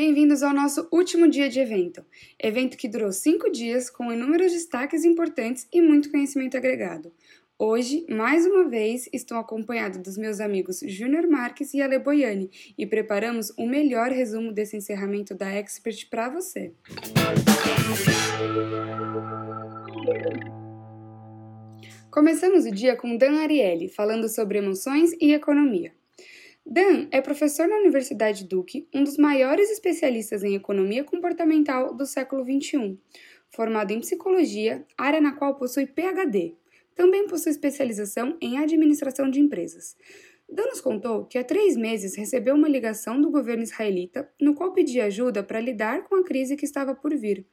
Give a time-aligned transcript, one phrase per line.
[0.00, 2.06] Bem-vindos ao nosso último dia de evento.
[2.38, 7.12] Evento que durou cinco dias, com inúmeros destaques importantes e muito conhecimento agregado.
[7.58, 12.48] Hoje, mais uma vez, estou acompanhado dos meus amigos Júnior Marques e Ale Boiani
[12.78, 16.72] e preparamos o melhor resumo desse encerramento da Expert para você.
[22.08, 25.97] Começamos o dia com Dan Ariely falando sobre emoções e economia.
[26.70, 32.44] Dan é professor na Universidade Duke, um dos maiores especialistas em economia comportamental do século
[32.44, 32.98] XXI.
[33.48, 36.54] Formado em psicologia, área na qual possui PhD.
[36.94, 39.96] Também possui especialização em administração de empresas.
[40.50, 44.72] Dan nos contou que há três meses recebeu uma ligação do governo israelita no qual
[44.72, 47.44] pedia ajuda para lidar com a crise que estava por vir,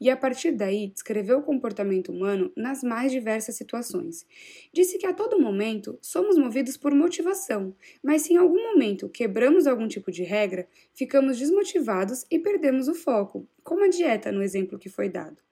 [0.00, 4.24] e a partir daí descreveu o comportamento humano nas mais diversas situações.
[4.72, 9.66] Disse que a todo momento somos movidos por motivação, mas se em algum momento quebramos
[9.66, 14.78] algum tipo de regra, ficamos desmotivados e perdemos o foco, como a dieta no exemplo
[14.78, 15.42] que foi dado.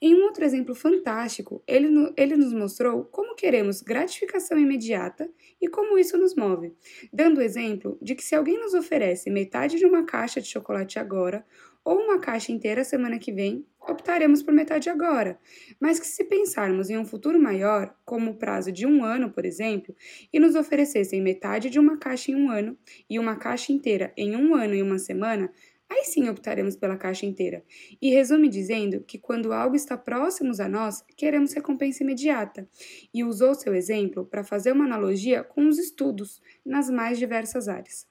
[0.00, 5.98] Em um outro exemplo fantástico, ele, ele nos mostrou como queremos gratificação imediata e como
[5.98, 6.74] isso nos move,
[7.12, 10.98] dando o exemplo de que se alguém nos oferece metade de uma caixa de chocolate
[10.98, 11.44] agora
[11.84, 15.38] ou uma caixa inteira semana que vem, optaremos por metade agora,
[15.80, 19.44] mas que se pensarmos em um futuro maior, como o prazo de um ano, por
[19.44, 19.94] exemplo,
[20.32, 22.78] e nos oferecessem metade de uma caixa em um ano
[23.10, 25.52] e uma caixa inteira em um ano e uma semana,
[25.92, 27.64] aí sim optaremos pela caixa inteira.
[28.00, 32.68] E resume dizendo que quando algo está próximo a nós, queremos recompensa imediata.
[33.12, 38.06] E usou seu exemplo para fazer uma analogia com os estudos nas mais diversas áreas.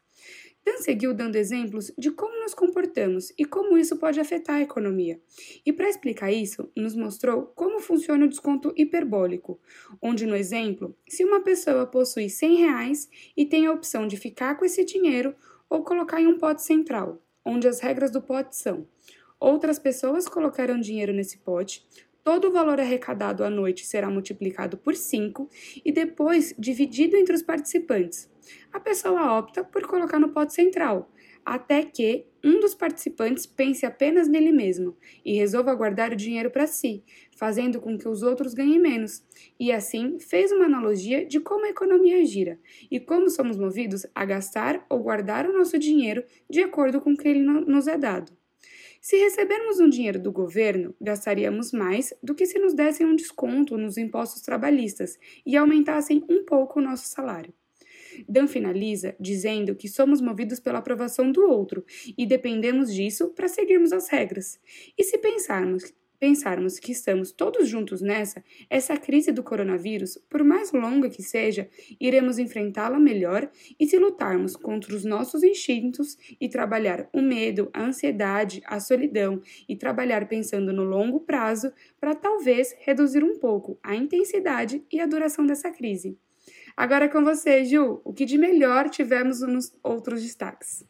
[0.63, 5.19] Dan seguiu dando exemplos de como nos comportamos e como isso pode afetar a economia.
[5.65, 9.59] E para explicar isso, nos mostrou como funciona o desconto hiperbólico,
[9.99, 14.55] onde no exemplo, se uma pessoa possui 100 reais e tem a opção de ficar
[14.55, 15.35] com esse dinheiro
[15.67, 18.87] ou colocar em um pote central, onde as regras do pote são:
[19.39, 21.85] outras pessoas colocarão dinheiro nesse pote,
[22.23, 25.49] todo o valor arrecadado à noite será multiplicado por 5
[25.83, 28.29] e depois dividido entre os participantes.
[28.71, 31.09] A pessoa opta por colocar no pote central,
[31.45, 36.65] até que um dos participantes pense apenas nele mesmo e resolva guardar o dinheiro para
[36.65, 37.03] si,
[37.35, 39.23] fazendo com que os outros ganhem menos.
[39.59, 42.59] E assim fez uma analogia de como a economia gira
[42.89, 47.17] e como somos movidos a gastar ou guardar o nosso dinheiro de acordo com o
[47.17, 48.31] que ele nos é dado.
[49.01, 53.75] Se recebermos um dinheiro do governo, gastaríamos mais do que se nos dessem um desconto
[53.75, 57.51] nos impostos trabalhistas e aumentassem um pouco o nosso salário.
[58.27, 61.85] Dan finaliza dizendo que somos movidos pela aprovação do outro
[62.17, 64.59] e dependemos disso para seguirmos as regras.
[64.97, 70.71] E se pensarmos pensarmos que estamos todos juntos nessa, essa crise do coronavírus, por mais
[70.71, 71.67] longa que seja,
[71.99, 77.83] iremos enfrentá-la melhor e se lutarmos contra os nossos instintos e trabalhar o medo, a
[77.83, 83.95] ansiedade, a solidão e trabalhar pensando no longo prazo para talvez reduzir um pouco a
[83.95, 86.15] intensidade e a duração dessa crise.
[86.75, 90.85] Agora é com você, Ju, o que de melhor tivemos nos outros destaques?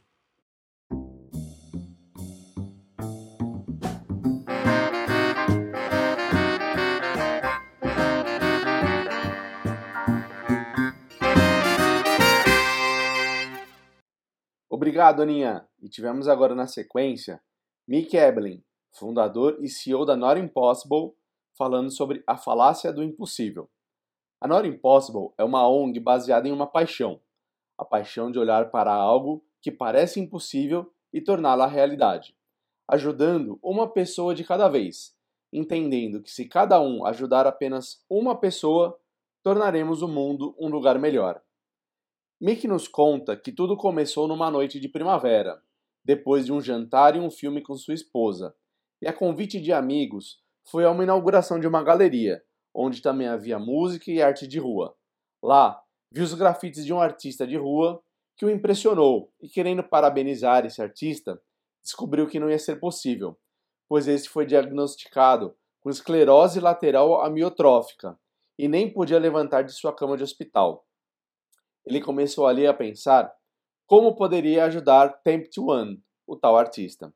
[14.69, 15.67] Obrigado, Aninha.
[15.81, 17.41] E tivemos agora na sequência
[17.87, 18.63] Mick Eblin,
[18.93, 21.13] fundador e CEO da Not Impossible,
[21.57, 23.69] falando sobre a falácia do impossível.
[24.43, 27.21] A Not Impossible é uma ONG baseada em uma paixão,
[27.77, 32.35] a paixão de olhar para algo que parece impossível e torná-la realidade,
[32.87, 35.15] ajudando uma pessoa de cada vez,
[35.53, 38.99] entendendo que se cada um ajudar apenas uma pessoa,
[39.43, 41.39] tornaremos o mundo um lugar melhor.
[42.41, 45.61] Mick nos conta que tudo começou numa noite de primavera,
[46.03, 48.55] depois de um jantar e um filme com sua esposa,
[48.99, 53.59] e a convite de amigos foi a uma inauguração de uma galeria, onde também havia
[53.59, 54.95] música e arte de rua.
[55.41, 58.01] Lá, viu os grafites de um artista de rua
[58.37, 61.41] que o impressionou e, querendo parabenizar esse artista,
[61.83, 63.37] descobriu que não ia ser possível,
[63.87, 68.19] pois este foi diagnosticado com esclerose lateral amiotrófica
[68.57, 70.85] e nem podia levantar de sua cama de hospital
[71.85, 73.33] ele começou ali a pensar
[73.87, 77.13] como poderia ajudar Tempt One, o tal artista.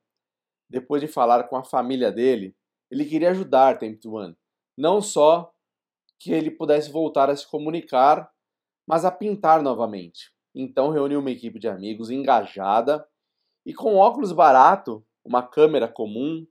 [0.69, 2.55] Depois de falar com a família dele,
[2.91, 4.35] ele queria ajudar Tempt One,
[4.77, 5.53] não só
[6.19, 8.31] que ele pudesse voltar a se comunicar,
[8.87, 10.33] mas a pintar novamente.
[10.53, 13.07] Então reuniu uma equipe de amigos engajada
[13.65, 16.45] e com óculos barato, uma câmera comum,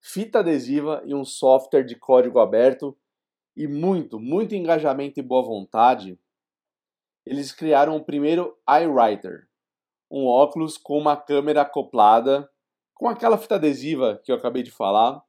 [0.00, 2.96] fita adesiva e um software de código aberto
[3.56, 6.18] e muito, muito engajamento e boa vontade,
[7.24, 9.48] eles criaram o primeiro iWriter,
[10.10, 12.50] um óculos com uma câmera acoplada
[12.94, 15.22] com aquela fita adesiva que eu acabei de falar,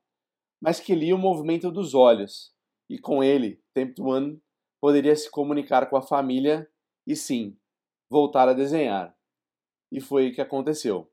[0.62, 2.54] mas que lia o movimento dos olhos,
[2.88, 3.62] e com ele,
[4.00, 4.42] One
[4.80, 6.70] poderia se comunicar com a família
[7.08, 7.58] e sim,
[8.10, 9.16] voltar a desenhar.
[9.92, 11.12] E foi o que aconteceu.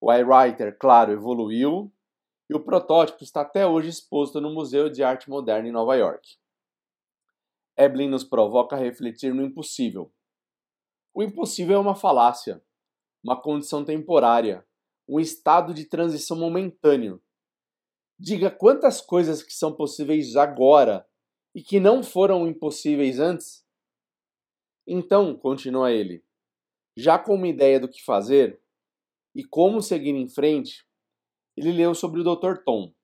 [0.00, 1.92] O iWriter, claro, evoluiu
[2.48, 6.36] e o protótipo está até hoje exposto no Museu de Arte Moderna em Nova York.
[7.76, 10.12] Eblin nos provoca a refletir no impossível.
[11.12, 12.62] O impossível é uma falácia,
[13.22, 14.66] uma condição temporária,
[15.08, 17.22] um estado de transição momentâneo.
[18.18, 21.06] Diga quantas coisas que são possíveis agora
[21.54, 23.62] e que não foram impossíveis antes?
[24.86, 26.24] Então, continua ele,
[26.96, 28.58] já com uma ideia do que fazer
[29.34, 30.86] e como seguir em frente,
[31.54, 32.62] ele leu sobre o Dr.
[32.64, 32.94] Tom,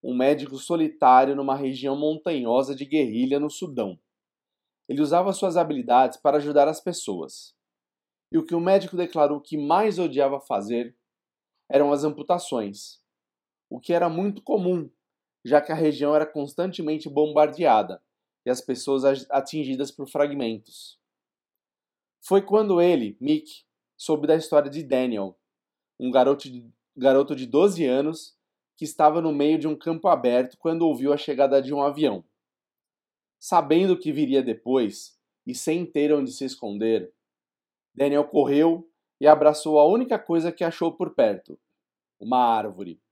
[0.00, 3.98] um médico solitário numa região montanhosa de guerrilha no Sudão.
[4.88, 7.56] Ele usava suas habilidades para ajudar as pessoas.
[8.30, 10.96] E o que o médico declarou que mais odiava fazer
[11.68, 13.03] eram as amputações,
[13.74, 14.88] o que era muito comum,
[15.44, 18.00] já que a região era constantemente bombardeada
[18.46, 20.96] e as pessoas atingidas por fragmentos.
[22.20, 23.64] Foi quando ele, Mick,
[23.96, 25.36] soube da história de Daniel,
[25.98, 28.38] um garoto de, garoto de 12 anos
[28.76, 32.24] que estava no meio de um campo aberto quando ouviu a chegada de um avião.
[33.40, 37.12] Sabendo o que viria depois e sem ter onde se esconder,
[37.92, 38.88] Daniel correu
[39.20, 41.58] e abraçou a única coisa que achou por perto:
[42.20, 43.02] uma árvore.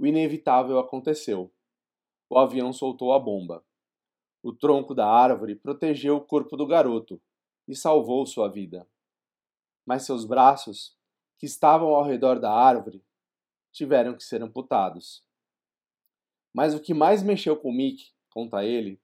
[0.00, 1.52] O inevitável aconteceu.
[2.30, 3.62] O avião soltou a bomba.
[4.42, 7.20] O tronco da árvore protegeu o corpo do garoto
[7.68, 8.88] e salvou sua vida.
[9.84, 10.96] Mas seus braços,
[11.38, 13.04] que estavam ao redor da árvore,
[13.70, 15.22] tiveram que ser amputados.
[16.50, 18.98] Mas o que mais mexeu com Mick, conta ele,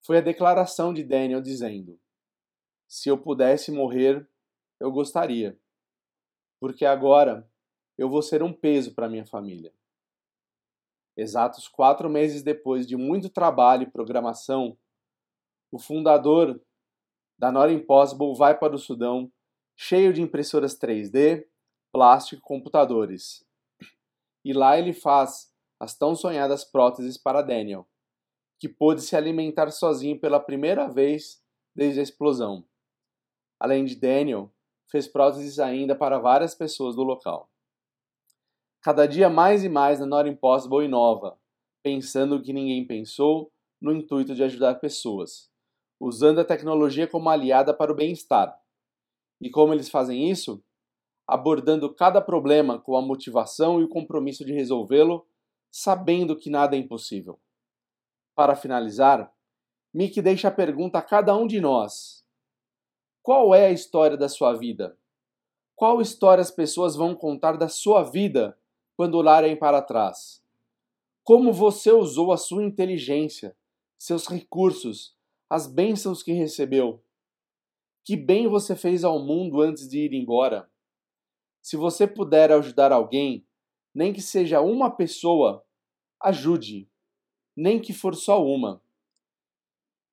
[0.00, 2.00] foi a declaração de Daniel dizendo:
[2.88, 4.26] Se eu pudesse morrer,
[4.80, 5.60] eu gostaria,
[6.58, 7.46] porque agora
[7.98, 9.70] eu vou ser um peso para minha família.
[11.16, 14.76] Exatos quatro meses depois de muito trabalho e programação,
[15.70, 16.60] o fundador
[17.38, 19.30] da Nora Impossible vai para o Sudão
[19.76, 21.46] cheio de impressoras 3D,
[21.92, 23.44] plástico e computadores.
[24.44, 27.88] E lá ele faz as tão sonhadas próteses para Daniel,
[28.58, 31.42] que pôde se alimentar sozinho pela primeira vez
[31.74, 32.64] desde a explosão.
[33.58, 34.52] Além de Daniel,
[34.90, 37.50] fez próteses ainda para várias pessoas do local.
[38.84, 41.38] Cada dia mais e mais a Not Impossible inova,
[41.82, 43.50] pensando o que ninguém pensou,
[43.80, 45.50] no intuito de ajudar pessoas,
[45.98, 48.54] usando a tecnologia como aliada para o bem-estar.
[49.40, 50.62] E como eles fazem isso?
[51.26, 55.26] Abordando cada problema com a motivação e o compromisso de resolvê-lo,
[55.72, 57.40] sabendo que nada é impossível.
[58.34, 59.32] Para finalizar,
[59.94, 62.22] Mick deixa a pergunta a cada um de nós:
[63.22, 64.94] Qual é a história da sua vida?
[65.74, 68.54] Qual história as pessoas vão contar da sua vida
[68.96, 70.42] quando olharem para trás?
[71.22, 73.56] Como você usou a sua inteligência,
[73.98, 75.16] seus recursos,
[75.48, 77.02] as bênçãos que recebeu?
[78.04, 80.70] Que bem você fez ao mundo antes de ir embora?
[81.62, 83.46] Se você puder ajudar alguém,
[83.94, 85.64] nem que seja uma pessoa,
[86.20, 86.88] ajude,
[87.56, 88.82] nem que for só uma.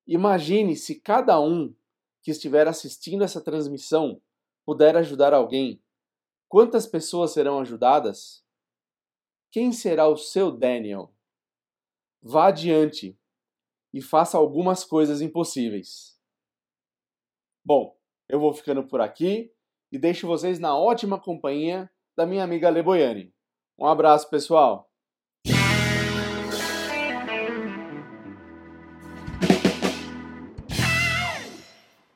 [0.07, 1.73] Imagine se cada um
[2.21, 4.21] que estiver assistindo essa transmissão
[4.65, 5.81] puder ajudar alguém.
[6.47, 8.43] Quantas pessoas serão ajudadas?
[9.51, 11.13] Quem será o seu Daniel?
[12.21, 13.19] Vá adiante
[13.93, 16.17] e faça algumas coisas impossíveis.
[17.61, 17.93] Bom,
[18.29, 19.51] eu vou ficando por aqui
[19.91, 23.33] e deixo vocês na ótima companhia da minha amiga Leboiane.
[23.77, 24.89] Um abraço, pessoal!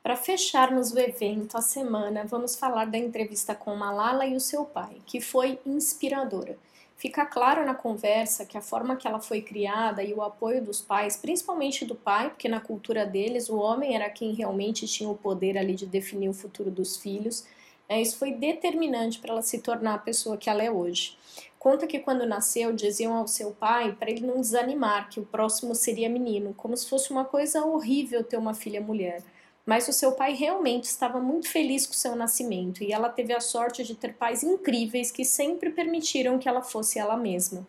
[0.02, 4.64] Para fecharmos o evento, a semana, vamos falar da entrevista com Malala e o seu
[4.64, 6.56] pai, que foi inspiradora.
[6.96, 10.80] Fica claro na conversa que a forma que ela foi criada e o apoio dos
[10.80, 15.14] pais, principalmente do pai, porque na cultura deles o homem era quem realmente tinha o
[15.14, 17.44] poder ali de definir o futuro dos filhos,
[17.86, 21.18] né, isso foi determinante para ela se tornar a pessoa que ela é hoje.
[21.58, 25.74] Conta que quando nasceu diziam ao seu pai para ele não desanimar, que o próximo
[25.74, 29.22] seria menino, como se fosse uma coisa horrível ter uma filha mulher
[29.66, 33.40] mas o seu pai realmente estava muito feliz com seu nascimento e ela teve a
[33.40, 37.66] sorte de ter pais incríveis que sempre permitiram que ela fosse ela mesma.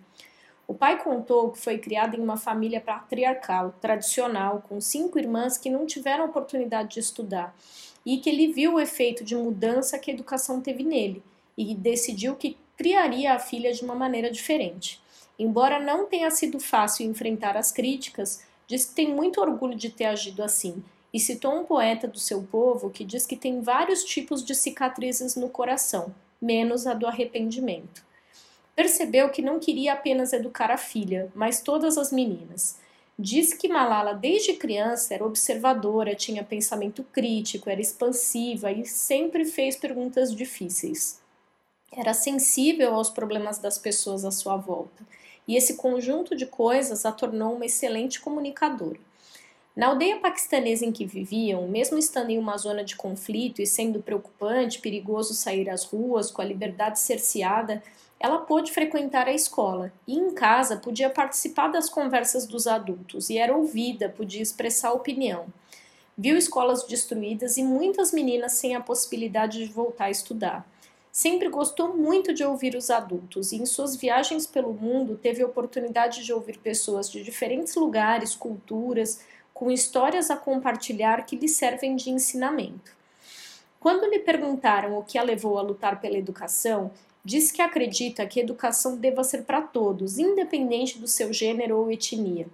[0.68, 5.72] O pai contou que foi criada em uma família patriarcal, tradicional, com cinco irmãs que
[5.72, 7.56] não tiveram oportunidade de estudar,
[8.06, 11.24] e que ele viu o efeito de mudança que a educação teve nele
[11.58, 15.02] e decidiu que criaria a filha de uma maneira diferente.
[15.40, 20.06] Embora não tenha sido fácil enfrentar as críticas, diz que tem muito orgulho de ter
[20.06, 20.84] agido assim
[21.14, 25.36] e citou um poeta do seu povo que diz que tem vários tipos de cicatrizes
[25.36, 28.06] no coração, menos a do arrependimento.
[28.76, 32.78] percebeu que não queria apenas educar a filha, mas todas as meninas.
[33.18, 39.76] Diz que Malala, desde criança, era observadora, tinha pensamento crítico, era expansiva e sempre fez
[39.76, 41.20] perguntas difíceis.
[41.92, 45.04] Era sensível aos problemas das pessoas à sua volta,
[45.48, 49.00] e esse conjunto de coisas a tornou uma excelente comunicadora.
[49.78, 54.02] Na aldeia paquistanesa em que viviam, mesmo estando em uma zona de conflito e sendo
[54.02, 57.84] preocupante, perigoso sair às ruas com a liberdade cerceada,
[58.20, 63.38] ela pôde frequentar a escola e em casa podia participar das conversas dos adultos e
[63.38, 65.46] era ouvida, podia expressar opinião.
[66.18, 70.68] Viu escolas destruídas e muitas meninas sem a possibilidade de voltar a estudar.
[71.12, 75.46] Sempre gostou muito de ouvir os adultos e em suas viagens pelo mundo teve a
[75.46, 79.20] oportunidade de ouvir pessoas de diferentes lugares, culturas,
[79.58, 82.92] com histórias a compartilhar que lhe servem de ensinamento.
[83.80, 86.92] Quando lhe perguntaram o que a levou a lutar pela educação,
[87.26, 91.92] disse que acredita que a educação deva ser para todos, independente do seu gênero ou
[91.92, 92.46] etnia,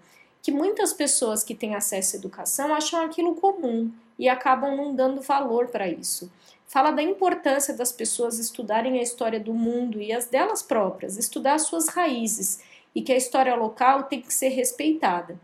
[0.41, 5.19] que muitas pessoas que têm acesso à educação acham aquilo comum e acabam não dando
[5.19, 6.31] valor para isso.
[6.65, 11.59] Fala da importância das pessoas estudarem a história do mundo e as delas próprias, estudar
[11.59, 12.61] suas raízes
[12.95, 15.37] e que a história local tem que ser respeitada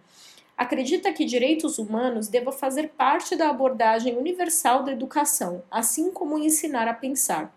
[0.59, 6.85] acredita que direitos humanos devam fazer parte da abordagem universal da educação, assim como ensinar
[6.85, 7.55] a pensar.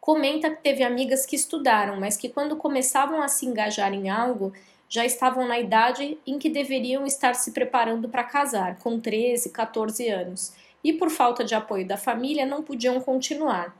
[0.00, 4.52] Comenta que teve amigas que estudaram, mas que quando começavam a se engajar em algo,
[4.88, 10.08] já estavam na idade em que deveriam estar se preparando para casar, com 13, 14
[10.08, 10.52] anos,
[10.84, 13.76] e por falta de apoio da família não podiam continuar.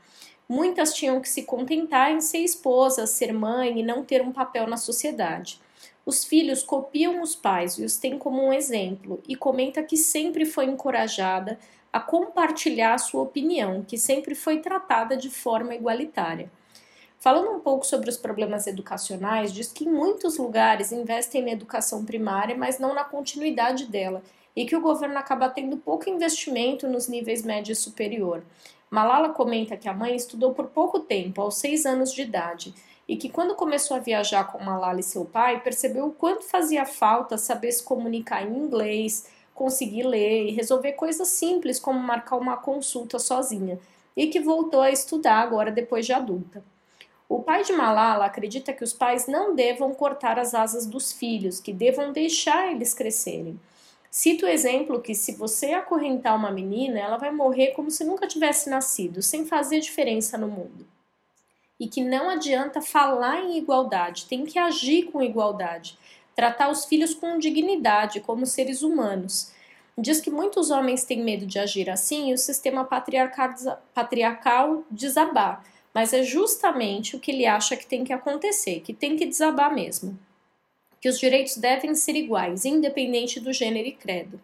[0.49, 4.67] Muitas tinham que se contentar em ser esposa, ser mãe e não ter um papel
[4.67, 5.61] na sociedade.
[6.07, 10.45] Os filhos copiam os pais e os têm como um exemplo, e comenta que sempre
[10.45, 11.59] foi encorajada
[11.91, 16.49] a compartilhar sua opinião, que sempre foi tratada de forma igualitária.
[17.19, 22.05] Falando um pouco sobre os problemas educacionais, diz que em muitos lugares investem na educação
[22.05, 24.23] primária, mas não na continuidade dela,
[24.55, 28.45] e que o governo acaba tendo pouco investimento nos níveis médio e superior.
[28.89, 32.73] Malala comenta que a mãe estudou por pouco tempo, aos seis anos de idade,
[33.07, 36.85] e que quando começou a viajar com Malala e seu pai, percebeu o quanto fazia
[36.85, 42.57] falta saber se comunicar em inglês, conseguir ler e resolver coisas simples como marcar uma
[42.57, 43.79] consulta sozinha,
[44.15, 46.63] e que voltou a estudar agora depois de adulta.
[47.29, 51.59] O pai de Malala acredita que os pais não devam cortar as asas dos filhos,
[51.59, 53.59] que devam deixar eles crescerem.
[54.09, 58.27] Cita o exemplo que se você acorrentar uma menina, ela vai morrer como se nunca
[58.27, 60.85] tivesse nascido, sem fazer diferença no mundo
[61.79, 65.97] e que não adianta falar em igualdade, tem que agir com igualdade,
[66.35, 69.51] tratar os filhos com dignidade, como seres humanos.
[69.97, 76.13] Diz que muitos homens têm medo de agir assim e o sistema patriarcal desabar, mas
[76.13, 80.17] é justamente o que ele acha que tem que acontecer, que tem que desabar mesmo.
[81.01, 84.39] Que os direitos devem ser iguais, independente do gênero e credo.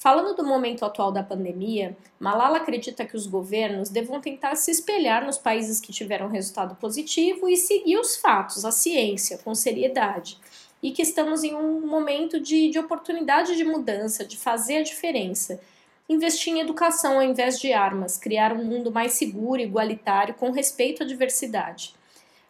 [0.00, 5.26] Falando do momento atual da pandemia, Malala acredita que os governos devam tentar se espelhar
[5.26, 10.38] nos países que tiveram resultado positivo e seguir os fatos, a ciência, com seriedade.
[10.82, 15.60] E que estamos em um momento de, de oportunidade de mudança, de fazer a diferença.
[16.08, 21.02] Investir em educação ao invés de armas, criar um mundo mais seguro, igualitário, com respeito
[21.02, 21.94] à diversidade.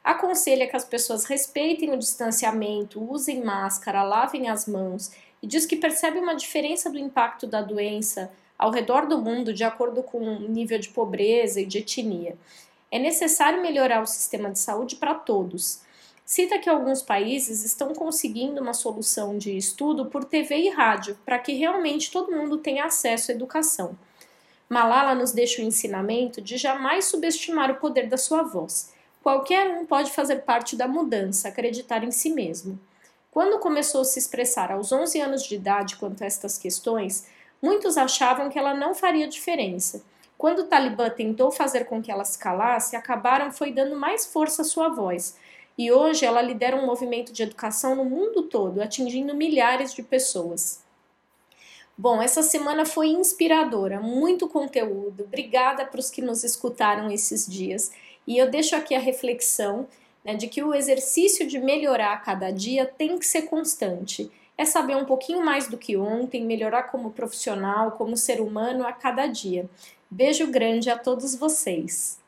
[0.05, 5.11] Aconselha que as pessoas respeitem o distanciamento, usem máscara, lavem as mãos
[5.43, 9.65] e diz que percebe uma diferença do impacto da doença ao redor do mundo de
[9.65, 12.37] acordo com o nível de pobreza e de etnia.
[12.91, 15.81] É necessário melhorar o sistema de saúde para todos.
[16.25, 21.39] Cita que alguns países estão conseguindo uma solução de estudo por TV e rádio, para
[21.39, 23.97] que realmente todo mundo tenha acesso à educação.
[24.69, 28.93] Malala nos deixa o ensinamento de jamais subestimar o poder da sua voz.
[29.23, 32.79] Qualquer um pode fazer parte da mudança, acreditar em si mesmo.
[33.31, 37.27] Quando começou a se expressar aos 11 anos de idade quanto a estas questões,
[37.63, 40.03] muitos achavam que ela não faria diferença.
[40.37, 44.63] Quando o Talibã tentou fazer com que ela se calasse, acabaram foi dando mais força
[44.63, 45.37] à sua voz.
[45.79, 50.83] E hoje ela lidera um movimento de educação no mundo todo, atingindo milhares de pessoas.
[51.97, 55.25] Bom, essa semana foi inspiradora, muito conteúdo.
[55.25, 57.93] Obrigada para os que nos escutaram esses dias.
[58.27, 59.87] E eu deixo aqui a reflexão
[60.25, 64.31] né, de que o exercício de melhorar a cada dia tem que ser constante.
[64.57, 68.93] É saber um pouquinho mais do que ontem, melhorar como profissional, como ser humano a
[68.93, 69.69] cada dia.
[70.11, 72.19] Beijo grande a todos vocês.